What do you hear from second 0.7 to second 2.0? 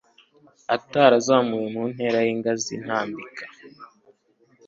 atarazamuwe mu